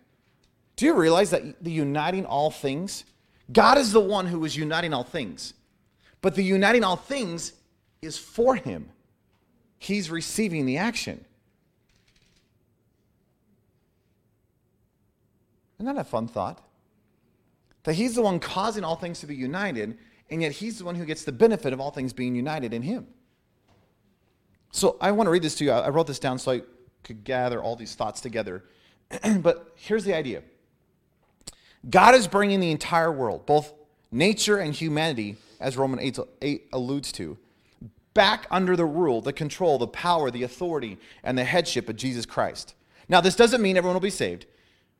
[0.76, 3.04] Do you realize that the uniting all things,
[3.50, 5.54] God is the one who is uniting all things,
[6.20, 7.54] but the uniting all things
[8.02, 8.90] is for Him.
[9.78, 11.24] He's receiving the action.
[15.78, 16.62] Isn't that a fun thought?
[17.84, 19.96] That he's the one causing all things to be united,
[20.30, 22.82] and yet he's the one who gets the benefit of all things being united in
[22.82, 23.06] him.
[24.72, 25.72] So I want to read this to you.
[25.72, 26.62] I wrote this down so I
[27.02, 28.64] could gather all these thoughts together.
[29.40, 30.42] but here's the idea
[31.88, 33.72] God is bringing the entire world, both
[34.12, 37.36] nature and humanity, as Romans 8, 8 alludes to,
[38.14, 42.26] back under the rule, the control, the power, the authority, and the headship of Jesus
[42.26, 42.74] Christ.
[43.08, 44.46] Now, this doesn't mean everyone will be saved.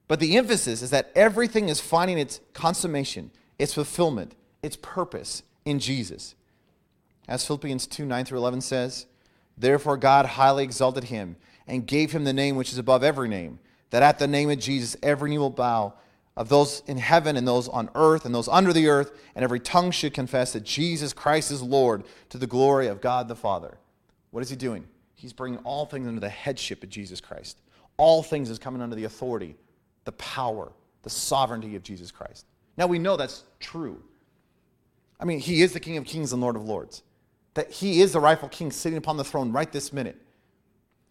[0.08, 5.78] But the emphasis is that everything is finding its consummation, its fulfillment, its purpose in
[5.78, 6.34] Jesus.
[7.28, 9.06] As Philippians 2 9 through 11 says,
[9.56, 13.58] Therefore God highly exalted him and gave him the name which is above every name,
[13.90, 15.94] that at the name of Jesus every knee will bow
[16.36, 19.60] of those in heaven and those on earth and those under the earth, and every
[19.60, 23.76] tongue should confess that Jesus Christ is Lord to the glory of God the Father.
[24.30, 24.86] What is he doing?
[25.14, 27.58] He's bringing all things under the headship of Jesus Christ.
[27.96, 29.56] All things is coming under the authority
[30.04, 32.46] the power, the sovereignty of Jesus Christ.
[32.78, 34.02] Now we know that's true.
[35.20, 37.02] I mean, he is the King of Kings and Lord of Lords.
[37.54, 40.16] That he is the rightful king sitting upon the throne right this minute.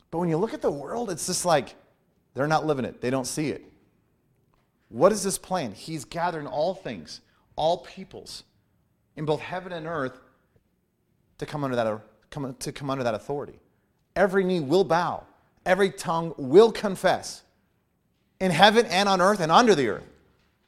[0.09, 1.75] But when you look at the world, it's just like
[2.33, 3.63] they're not living it, they don't see it.
[4.89, 5.73] What is this plan?
[5.73, 7.21] He's gathering all things,
[7.55, 8.43] all peoples
[9.15, 10.19] in both heaven and earth
[11.37, 11.99] to come under that, uh,
[12.59, 13.59] to come under that authority.
[14.15, 15.23] Every knee will bow,
[15.65, 17.43] every tongue will confess
[18.39, 20.09] in heaven and on earth and under the earth.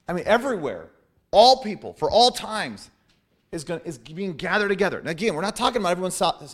[0.08, 0.90] I mean, everywhere,
[1.32, 2.92] all people, for all times,
[3.52, 5.02] is, going, is being gathered together.
[5.06, 6.12] Again, we're not talking about everyone,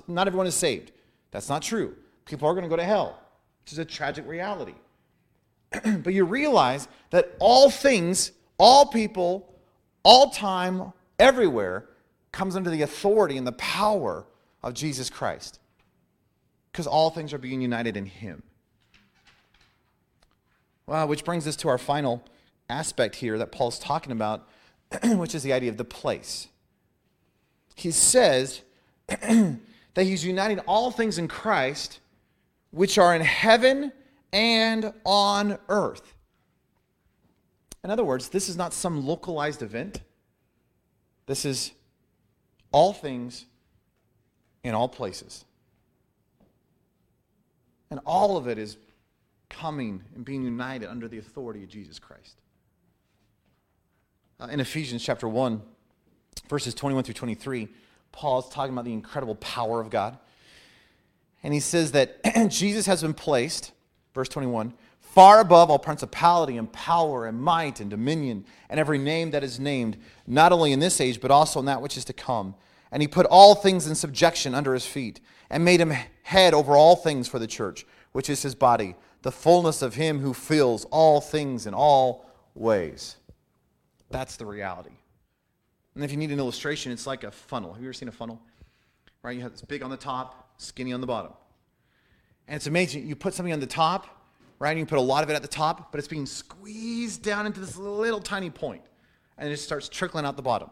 [0.07, 0.91] not everyone is saved.
[1.31, 1.95] That's not true.
[2.25, 3.19] People are going to go to hell,
[3.63, 4.75] which is a tragic reality.
[6.03, 9.53] but you realize that all things, all people,
[10.03, 11.85] all time, everywhere,
[12.31, 14.25] comes under the authority and the power
[14.63, 15.59] of Jesus Christ.
[16.71, 18.43] Because all things are being united in Him.
[20.85, 22.23] Well, which brings us to our final
[22.69, 24.47] aspect here that Paul's talking about,
[25.03, 26.47] which is the idea of the place.
[27.77, 28.63] He says
[29.07, 29.59] that
[29.95, 31.99] he's uniting all things in Christ,
[32.71, 33.91] which are in heaven
[34.33, 36.15] and on earth.
[37.83, 40.01] In other words, this is not some localized event.
[41.27, 41.71] This is
[42.71, 43.45] all things
[44.63, 45.45] in all places.
[47.91, 48.77] And all of it is
[49.49, 52.41] coming and being united under the authority of Jesus Christ.
[54.39, 55.61] Uh, in Ephesians chapter 1,
[56.49, 57.67] verses 21 through 23,
[58.11, 60.17] Paul is talking about the incredible power of God.
[61.43, 63.71] And he says that Jesus has been placed,
[64.13, 69.31] verse 21, far above all principality and power and might and dominion and every name
[69.31, 72.13] that is named, not only in this age, but also in that which is to
[72.13, 72.55] come.
[72.91, 76.75] And he put all things in subjection under his feet and made him head over
[76.75, 80.85] all things for the church, which is his body, the fullness of him who fills
[80.85, 83.17] all things in all ways.
[84.09, 84.91] That's the reality.
[85.97, 87.73] And if you need an illustration, it's like a funnel.
[87.73, 88.39] Have you ever seen a funnel?
[89.23, 89.35] Right?
[89.35, 91.33] You have this big on the top, skinny on the bottom.
[92.47, 93.07] And it's amazing.
[93.07, 94.05] You put something on the top,
[94.59, 94.69] right?
[94.69, 97.47] And you put a lot of it at the top, but it's being squeezed down
[97.47, 98.83] into this little tiny point,
[99.39, 100.69] and it just starts trickling out the bottom.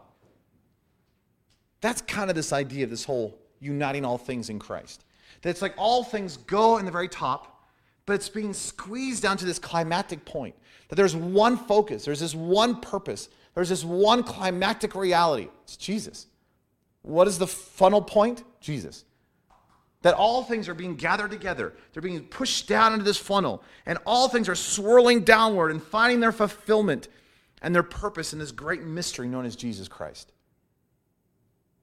[1.80, 5.04] That's kind of this idea of this whole uniting all things in Christ.
[5.42, 7.68] That it's like all things go in the very top,
[8.06, 10.54] but it's being squeezed down to this climactic point.
[10.88, 15.48] That there's one focus, there's this one purpose, there's this one climactic reality.
[15.64, 16.26] It's Jesus.
[17.00, 18.44] What is the funnel point?
[18.60, 19.06] Jesus.
[20.02, 21.72] That all things are being gathered together.
[21.92, 26.20] They're being pushed down into this funnel, and all things are swirling downward and finding
[26.20, 27.08] their fulfillment
[27.62, 30.32] and their purpose in this great mystery known as Jesus Christ.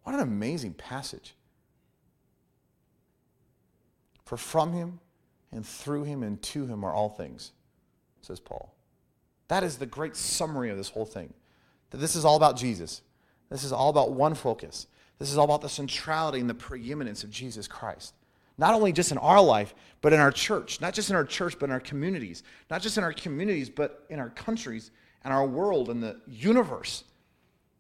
[0.04, 1.34] What an amazing passage.
[4.26, 5.00] For from him
[5.52, 7.52] and through him and to him are all things,
[8.22, 8.76] says Paul.
[9.48, 11.34] That is the great summary of this whole thing.
[11.94, 13.04] That this is all about Jesus.
[13.52, 14.88] This is all about one focus.
[15.20, 18.16] This is all about the centrality and the preeminence of Jesus Christ.
[18.58, 20.82] Not only just in our life, but in our church.
[20.82, 22.42] Not just in our church, but in our communities.
[22.72, 24.90] Not just in our communities, but in our countries
[25.24, 27.04] and our world and the universe.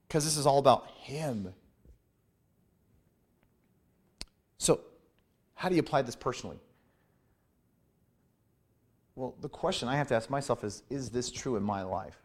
[0.07, 1.51] Because this is all about Him.
[4.59, 4.81] So,
[5.55, 6.59] how do you apply this personally?
[9.15, 12.22] Well, the question I have to ask myself is Is this true in my life?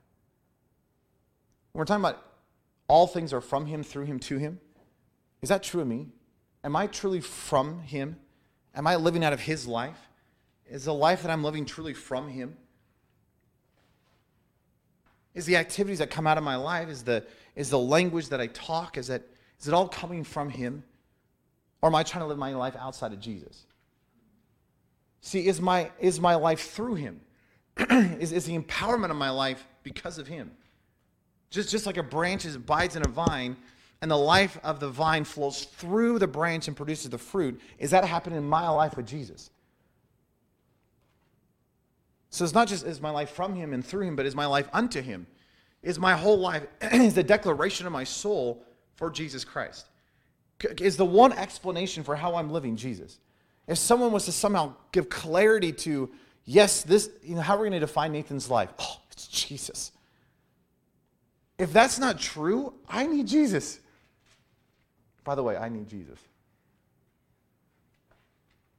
[1.73, 2.25] When we're talking about
[2.89, 4.61] all things are from Him, through Him, to Him,
[5.43, 6.09] is that true of me?
[6.65, 8.17] Am I truly from Him?
[8.75, 9.99] Am I living out of His life?
[10.69, 12.57] Is the life that I'm living truly from Him?
[15.35, 18.41] Is the activities that come out of my life, is the, is the language that
[18.41, 19.23] I talk, is, that,
[19.61, 20.83] is it all coming from Him?
[21.81, 23.67] Or am I trying to live my life outside of Jesus?
[25.21, 27.21] See, is my, is my life through Him?
[27.91, 30.51] is, is the empowerment of my life because of Him?
[31.51, 33.57] Just, just like a branch is abides in a vine,
[34.01, 37.91] and the life of the vine flows through the branch and produces the fruit, is
[37.91, 39.51] that happening in my life with Jesus?
[42.31, 44.47] So it's not just is my life from him and through him, but is my
[44.47, 45.27] life unto him?
[45.83, 48.65] Is my whole life, is the declaration of my soul
[48.97, 49.89] for Jesus Christ?
[50.81, 53.19] Is the one explanation for how I'm living Jesus?
[53.67, 56.11] If someone was to somehow give clarity to,
[56.45, 58.71] yes, this, you know, how are we going to define Nathan's life?
[58.79, 59.93] Oh, it's Jesus.
[61.59, 63.81] If that's not true, I need Jesus.
[65.25, 66.19] By the way, I need Jesus.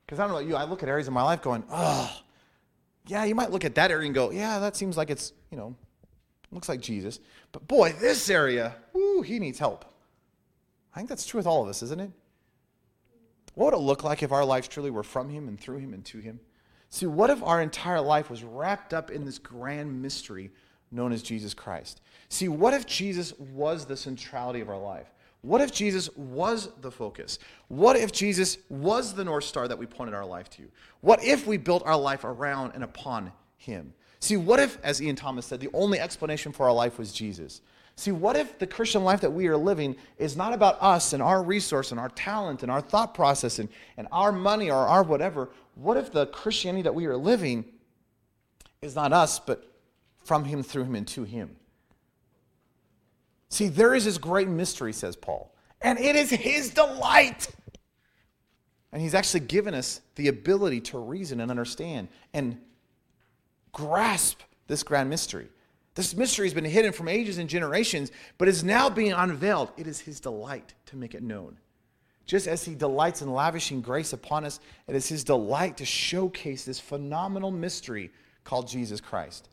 [0.06, 2.22] Because I don't know you, I look at areas in my life going, oh,
[3.06, 5.58] yeah, you might look at that area and go, yeah, that seems like it's, you
[5.58, 5.76] know,
[6.52, 7.20] looks like Jesus.
[7.52, 9.86] But boy, this area, whoo, he needs help.
[10.96, 12.12] I think that's true with all of us, isn't it?
[13.54, 15.94] What would it look like if our lives truly were from him and through him
[15.94, 16.40] and to him?
[16.90, 20.52] See, what if our entire life was wrapped up in this grand mystery
[20.92, 22.02] known as Jesus Christ?
[22.30, 25.08] See, what if Jesus was the centrality of our life?
[25.42, 27.40] What if Jesus was the focus?
[27.70, 30.64] What if Jesus was the North Star that we pointed our life to?
[31.02, 33.94] What if we built our life around and upon Him?
[34.20, 37.62] See, what if, as Ian Thomas said, the only explanation for our life was Jesus?
[37.96, 41.24] See, what if the Christian life that we are living is not about us and
[41.24, 45.04] our resource and our talent and our thought process and, and our money or our
[45.04, 45.50] whatever?
[45.76, 47.66] What if the Christianity that we are living
[48.82, 49.69] is not us, but
[50.30, 51.56] from Him, through Him, and to Him?
[53.50, 57.48] See, there is this great mystery, says Paul, and it is his delight.
[58.92, 62.60] And he's actually given us the ability to reason and understand and
[63.72, 65.48] grasp this grand mystery.
[65.96, 69.72] This mystery has been hidden from ages and generations, but is now being unveiled.
[69.78, 71.58] It is his delight to make it known.
[72.28, 76.66] Just as he delights in lavishing grace upon us, it is his delight to showcase
[76.66, 78.12] this phenomenal mystery
[78.44, 79.50] called Jesus Christ.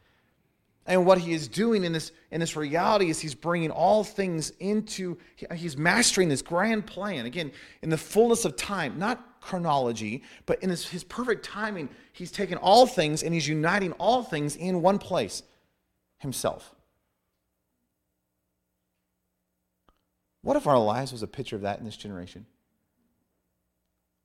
[0.86, 4.50] And what he is doing in this, in this reality is he's bringing all things
[4.60, 5.18] into,
[5.54, 7.26] he's mastering this grand plan.
[7.26, 7.50] Again,
[7.82, 12.56] in the fullness of time, not chronology, but in this, his perfect timing, he's taken
[12.58, 15.42] all things and he's uniting all things in one place
[16.18, 16.72] himself.
[20.42, 22.46] What if our lives was a picture of that in this generation?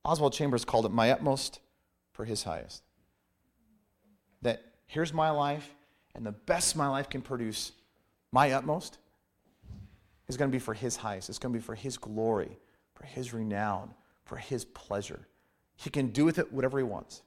[0.05, 1.59] Oswald Chambers called it my utmost
[2.13, 2.83] for his highest.
[4.43, 5.67] That here's my life
[6.15, 7.71] and the best my life can produce,
[8.31, 8.97] my utmost,
[10.27, 11.29] is going to be for His highest.
[11.29, 12.57] It's going to be for His glory,
[12.95, 13.93] for His renown,
[14.25, 15.27] for His pleasure.
[15.75, 17.23] he can do with it whatever he wants.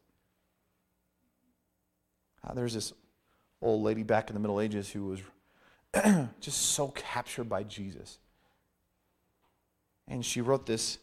[2.46, 2.92] Uh, there's this
[3.60, 5.20] old lady back in the Middle Ages who was
[6.40, 8.18] just so captured by Jesus.
[10.06, 10.98] And she wrote this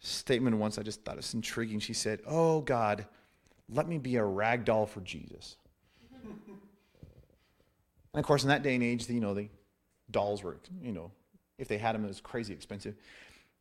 [0.00, 1.80] statement once I just thought it was intriguing.
[1.80, 3.06] She said, Oh God,
[3.68, 5.56] let me be a rag doll for Jesus.
[8.14, 9.48] and of course, in that day and age, you know, the
[10.10, 11.10] dolls were, you know,
[11.58, 12.94] if they had them, it was crazy expensive.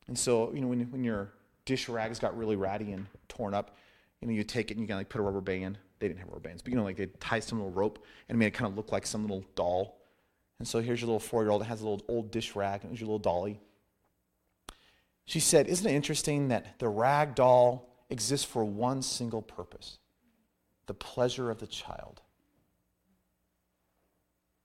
[0.07, 1.31] And so, you know, when, when your
[1.65, 3.77] dish rags got really ratty and torn up,
[4.19, 5.77] you know, you take it and you can like put a rubber band.
[5.99, 8.37] They didn't have rubber bands, but you know, like they tie some little rope and
[8.37, 9.99] made it kind of look like some little doll.
[10.59, 12.81] And so here's your little four year old that has a little old dish rag,
[12.81, 13.59] and it was your little dolly.
[15.25, 19.97] She said, Isn't it interesting that the rag doll exists for one single purpose
[20.87, 22.21] the pleasure of the child?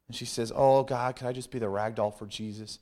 [0.09, 2.79] And she says, Oh, God, could I just be the rag doll for Jesus?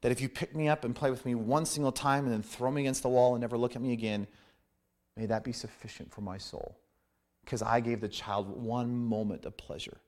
[0.00, 2.42] That if you pick me up and play with me one single time and then
[2.42, 4.26] throw me against the wall and never look at me again,
[5.16, 6.76] may that be sufficient for my soul.
[7.44, 9.98] Because I gave the child one moment of pleasure.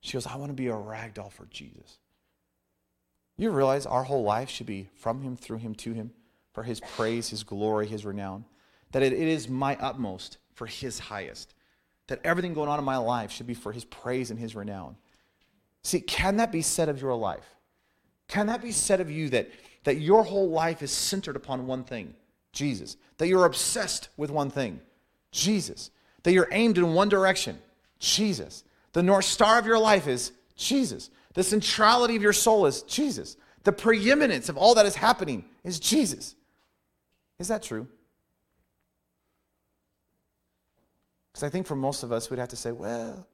[0.00, 1.98] She goes, I want to be a rag doll for Jesus.
[3.36, 6.12] You realize our whole life should be from Him, through Him, to Him,
[6.52, 8.44] for His praise, His glory, His renown.
[8.92, 11.54] That it, it is my utmost for His highest.
[12.08, 14.96] That everything going on in my life should be for His praise and His renown.
[15.82, 17.54] See, can that be said of your life?
[18.28, 19.50] Can that be said of you that,
[19.84, 22.14] that your whole life is centered upon one thing?
[22.52, 22.96] Jesus.
[23.18, 24.80] That you're obsessed with one thing?
[25.30, 25.90] Jesus.
[26.22, 27.58] That you're aimed in one direction?
[27.98, 28.64] Jesus.
[28.92, 31.10] The North Star of your life is Jesus.
[31.34, 33.36] The centrality of your soul is Jesus.
[33.64, 36.34] The preeminence of all that is happening is Jesus.
[37.38, 37.88] Is that true?
[41.34, 43.26] Because I think for most of us, we'd have to say, well,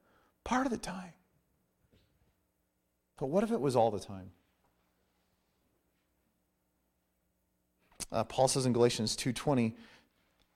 [0.43, 1.13] part of the time.
[3.19, 4.31] But what if it was all the time?
[8.11, 9.75] Uh, Paul says in Galatians 2:20,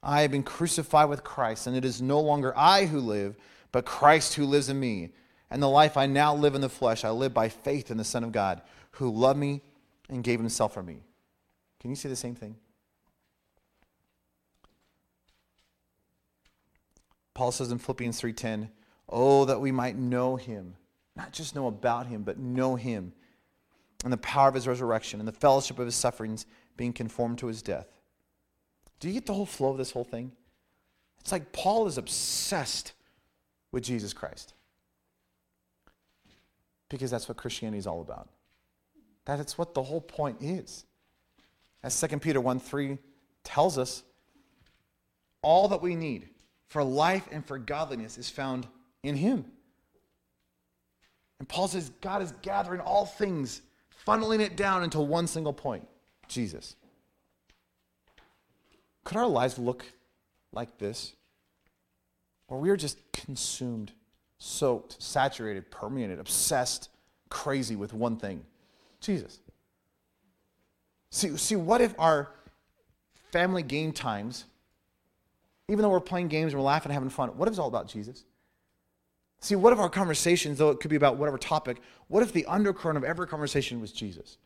[0.01, 3.37] "I have been crucified with Christ, and it is no longer I who live,
[3.71, 5.13] but Christ who lives in me."
[5.51, 8.03] And the life I now live in the flesh, I live by faith in the
[8.03, 9.61] Son of God, who loved me
[10.09, 11.03] and gave himself for me.
[11.79, 12.57] Can you see the same thing?
[17.35, 18.71] Paul says in Philippians 3:10,
[19.07, 20.77] "Oh that we might know him,
[21.15, 23.13] not just know about him, but know him,
[24.03, 27.47] and the power of his resurrection and the fellowship of his sufferings, being conformed to
[27.47, 27.87] his death."
[28.99, 30.31] Do you get the whole flow of this whole thing?
[31.19, 32.93] It's like Paul is obsessed
[33.71, 34.53] with Jesus Christ
[36.87, 38.29] because that's what Christianity is all about.
[39.25, 40.85] That's what the whole point is.
[41.83, 42.99] As 2 Peter 1 3
[43.43, 44.03] tells us,
[45.41, 46.29] all that we need
[46.67, 48.67] for life and for godliness is found
[49.03, 49.45] in Him.
[51.39, 53.61] And Paul says God is gathering all things,
[54.07, 55.87] funneling it down into one single point
[56.27, 56.75] Jesus.
[59.03, 59.85] Could our lives look
[60.51, 61.13] like this?
[62.47, 63.91] Where we are just consumed
[64.37, 66.89] soaked, saturated, permeated, obsessed,
[67.29, 68.43] crazy with one thing
[68.99, 69.39] Jesus.
[71.09, 72.31] See, see, what if our
[73.31, 74.45] family game times,
[75.67, 77.67] even though we're playing games and we're laughing and having fun, what if it's all
[77.67, 78.23] about Jesus?
[79.41, 82.45] See, what if our conversations, though it could be about whatever topic, what if the
[82.45, 84.37] undercurrent of every conversation was Jesus?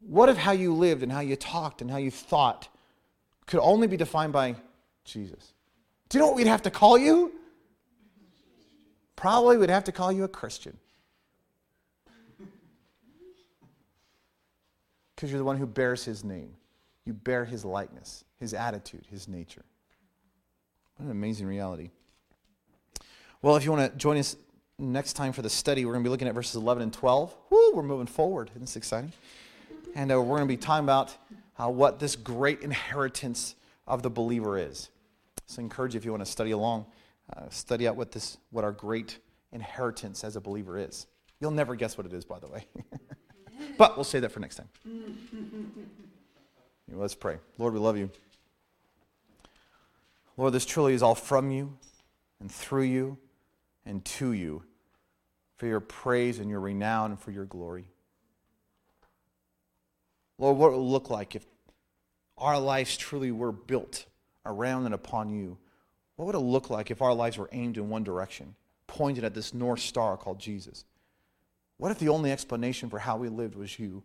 [0.00, 2.68] What if how you lived and how you talked and how you thought
[3.46, 4.56] could only be defined by
[5.04, 5.52] Jesus?
[6.08, 7.32] Do you know what we'd have to call you?
[9.16, 10.76] probably we'd have to call you a Christian.
[15.14, 16.52] Because you're the one who bears his name.
[17.06, 19.64] You bear his likeness, his attitude, his nature.
[20.96, 21.90] What an amazing reality.
[23.42, 24.36] Well, if you want to join us
[24.78, 27.34] next time for the study, we're going to be looking at verses 11 and 12.
[27.50, 28.50] Woo, we're moving forward.
[28.50, 29.12] Isn't this exciting?
[29.94, 31.16] And uh, we're going to be talking about
[31.58, 33.54] uh, what this great inheritance
[33.86, 34.88] of the believer is.
[35.46, 36.86] So I encourage you if you want to study along
[37.32, 39.18] uh, study out what this what our great
[39.52, 41.06] inheritance as a believer is.
[41.40, 42.66] You'll never guess what it is, by the way.
[43.78, 44.68] but we'll say that for next time.
[46.88, 47.38] Let's pray.
[47.58, 48.10] Lord, we love you.
[50.36, 51.76] Lord, this truly is all from you
[52.40, 53.18] and through you
[53.86, 54.62] and to you
[55.56, 57.86] for your praise and your renown and for your glory.
[60.38, 61.46] Lord, what would it look like if
[62.36, 64.06] our lives truly were built
[64.44, 65.56] around and upon you
[66.16, 68.54] what would it look like if our lives were aimed in one direction,
[68.86, 70.84] pointed at this North Star called Jesus?
[71.76, 74.04] What if the only explanation for how we lived was you?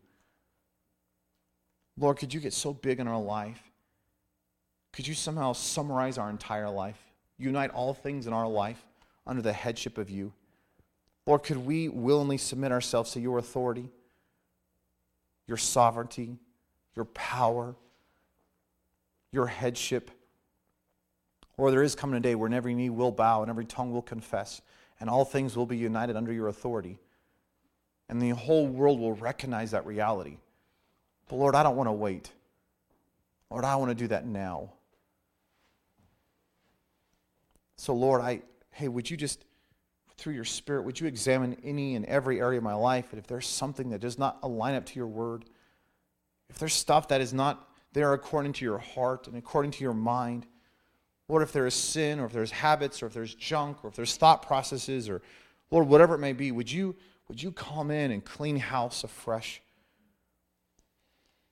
[1.97, 3.61] Lord, could you get so big in our life?
[4.93, 6.99] Could you somehow summarize our entire life,
[7.37, 8.83] unite all things in our life
[9.25, 10.33] under the headship of you?
[11.25, 13.89] Lord, could we willingly submit ourselves to your authority,
[15.47, 16.37] your sovereignty,
[16.95, 17.75] your power,
[19.31, 20.09] your headship?
[21.55, 24.01] Or there is coming a day when every knee will bow and every tongue will
[24.01, 24.61] confess,
[24.99, 26.97] and all things will be united under your authority.
[28.09, 30.37] And the whole world will recognize that reality.
[31.27, 32.31] But Lord, I don't want to wait.
[33.51, 34.73] Lord, I want to do that now.
[37.79, 39.45] So, Lord, I, hey, would you just,
[40.17, 43.05] through your Spirit, would you examine any and every area of my life?
[43.11, 45.45] And if there's something that does not align up to your word,
[46.49, 49.93] if there's stuff that is not there according to your heart and according to your
[49.93, 50.45] mind,
[51.29, 53.95] Lord, if there is sin or if there's habits or if there's junk or if
[53.95, 55.21] there's thought processes or,
[55.71, 56.97] Lord, whatever it may be, would you,
[57.29, 59.61] would you come in and clean house afresh?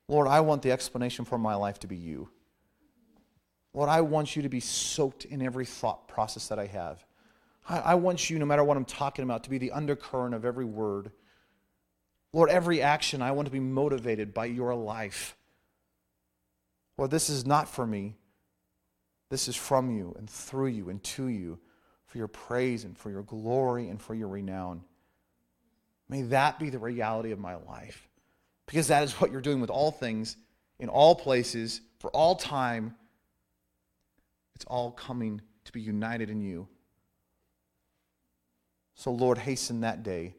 [0.08, 2.28] Lord, I want the explanation for my life to be you.
[3.74, 7.04] Lord, I want you to be soaked in every thought process that I have.
[7.68, 10.44] I, I want you, no matter what I'm talking about, to be the undercurrent of
[10.44, 11.12] every word.
[12.32, 15.36] Lord, every action, I want to be motivated by your life.
[16.96, 18.16] Lord, this is not for me.
[19.30, 21.58] This is from you and through you and to you
[22.06, 24.82] for your praise and for your glory and for your renown.
[26.08, 28.08] May that be the reality of my life
[28.66, 30.36] because that is what you're doing with all things,
[30.78, 32.94] in all places, for all time.
[34.58, 36.66] It's all coming to be united in you.
[38.96, 40.34] So, Lord, hasten that day.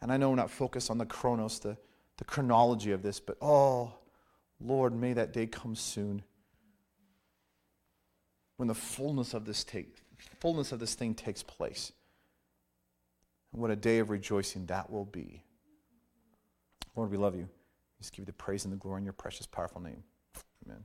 [0.00, 1.76] And I know we're not focused on the chronos, the,
[2.18, 3.92] the chronology of this, but oh,
[4.60, 6.22] Lord, may that day come soon
[8.56, 9.96] when the fullness of this take,
[10.38, 11.90] fullness of this thing takes place.
[13.52, 15.42] And what a day of rejoicing that will be.
[16.94, 17.48] Lord, we love you.
[17.48, 20.04] We just give you the praise and the glory in your precious, powerful name.
[20.64, 20.84] Amen.